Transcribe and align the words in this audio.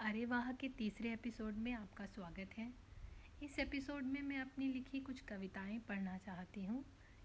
अरे 0.00 0.24
वाह 0.24 0.52
के 0.52 0.68
तीसरे 0.68 1.12
एपिसोड 1.12 1.54
में 1.54 1.72
आपका 1.72 2.06
स्वागत 2.06 2.50
है। 2.58 2.72
इस 3.42 3.58
एपिसोड 3.58 4.04
में 4.04 4.22
मैं 4.22 4.38
अपनी 4.38 4.68
लिखी 4.68 5.00
कुछ 5.00 5.20
कविताएँ 5.20 5.78
पढ़ना 5.78 6.18
चाहती 6.18 6.64
हूँ। 6.64 6.84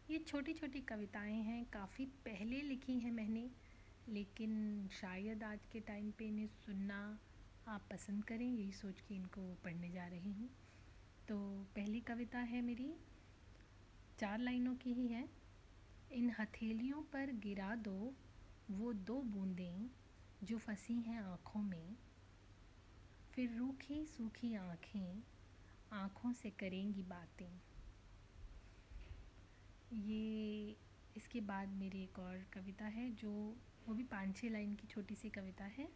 ये 0.10 0.18
छोटी 0.18 0.54
छोटी 0.54 0.82
कविताएँ 0.82 1.42
हैं, 1.42 1.66
काफ़ी 1.66 2.06
पहले 2.06 2.62
लिखी 2.62 3.00
हैं 3.00 3.12
मैंने, 3.12 3.52
लेकिन 4.10 4.88
शायद 4.88 5.44
आज 5.44 5.60
के 5.72 5.80
टाइम 5.80 6.12
पे 6.12 6.26
इन्हें 6.26 6.48
सुनना 6.48 7.20
आप 7.68 7.82
पसंद 7.92 8.24
करें, 8.24 8.52
यही 8.52 8.72
सोच 8.72 9.02
के 9.02 9.16
इनको 9.16 9.56
पढ़ने 9.64 9.90
जा 9.90 10.08
रही 10.08 10.32
हूँ। 10.32 10.50
तो 11.28 11.66
पहली 11.76 12.02
कविता 12.02 12.40
है 12.40 12.62
मेरी, 12.62 12.96
चार 14.20 14.40
लाइनों 14.40 14.76
की 14.76 14.94
ही 14.94 15.08
है। 15.08 15.30
इन 16.12 16.36
हथेलियों 16.40 17.02
पर 17.02 17.32
गिरा 17.32 17.76
दो 17.76 18.14
वो 18.72 18.94
दो 18.94 19.22
बूंदें, 19.22 19.90
जो 20.44 20.58
फंसी 20.58 20.94
हैं 20.94 21.22
आँखों 21.22 21.62
में। 21.62 21.96
फिर 23.36 23.52
रूखी 23.52 24.06
सूखी 24.06 24.56
आँखें 24.56 25.24
आँखों 25.94 26.34
से 26.34 26.50
करेंगी 26.50 27.04
बातें। 27.04 27.60
ये 29.94 30.76
इसके 31.18 31.42
बाद 31.42 31.70
मेरी 31.70 32.04
एक 32.04 32.20
और 32.20 32.46
कविता 32.54 32.86
है, 32.86 33.12
जो 33.12 33.32
वो 33.88 33.94
भी 33.94 34.04
पाँच 34.04 34.38
छः 34.38 34.50
लाइन 34.50 34.76
की 34.76 34.88
छोटी 34.88 35.16
सी 35.16 35.30
कविता 35.30 35.64
है। 35.64 35.90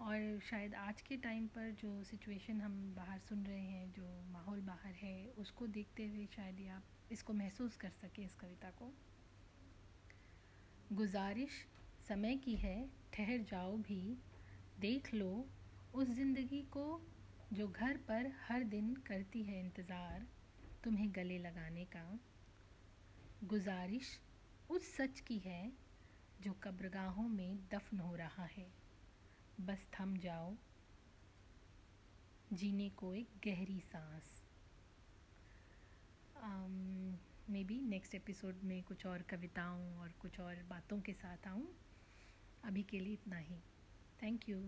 और 0.00 0.40
शायद 0.40 0.74
आज 0.74 1.02
के 1.02 1.16
टाइम 1.16 1.46
पर 1.46 1.70
जो 1.70 2.04
सिचुएशन 2.04 2.60
हम 2.60 2.94
बाहर 2.94 3.18
सुन 3.18 3.46
रहे 3.46 3.60
हैं, 3.60 3.92
जो 3.92 4.22
माहौल 4.32 4.60
बाहर 4.60 4.92
है, 4.92 5.28
उसको 5.28 5.66
देखते 5.66 6.06
हुए 6.06 6.26
शायद 6.26 6.68
आप 6.68 6.84
इसको 7.12 7.32
महसूस 7.32 7.76
कर 7.76 7.90
सकें 7.90 8.24
इस 8.24 8.34
कविता 8.34 8.70
को। 8.70 8.94
गुजारिश 10.92 11.50
समय 12.08 12.36
की 12.36 12.54
है, 12.54 12.90
ठहर 13.12 13.38
जाओ 13.38 13.76
भी, 13.76 14.18
देख 14.80 15.14
लो 15.14 15.48
उस 15.94 16.08
ज़िंदगी 16.08 16.60
को 16.72 16.84
जो 17.52 17.66
घर 17.68 17.96
पर 18.08 18.30
हर 18.40 18.64
दिन 18.64 18.94
करती 19.06 19.42
है 19.42 19.58
इंतज़ार, 19.60 20.26
तुम्हें 20.84 21.10
गले 21.14 21.38
लगाने 21.38 21.84
का 21.84 22.04
गुजारिश 23.44 24.18
उस 24.70 24.94
सच 24.96 25.20
की 25.20 25.38
है 25.38 25.72
जो 26.40 26.52
कब्रगाहों 26.62 27.28
में 27.28 27.58
दफन 27.68 28.00
हो 28.00 28.14
रहा 28.16 28.44
है। 28.48 28.66
बस 29.60 29.88
थम 29.94 30.16
जाओ, 30.16 30.54
जीने 32.52 32.88
को 32.90 33.14
एक 33.14 33.40
गहरी 33.44 33.80
सांस। 33.84 34.38
मे 37.50 37.62
बी 37.64 37.80
नेक्स्ट 37.80 38.14
एपिसोड 38.14 38.62
में 38.64 38.82
कुछ 38.82 39.06
और 39.06 39.22
कविताओं 39.30 39.96
और 39.98 40.12
कुछ 40.20 40.38
और 40.40 40.62
बातों 40.68 41.00
के 41.00 41.12
साथ 41.14 41.48
आऊँ। 41.48 41.66
अभी 42.64 42.82
के 42.82 43.00
लिए 43.00 43.12
इतना 43.14 43.38
ही। 43.38 43.58
Thank 44.22 44.48
you 44.48 44.58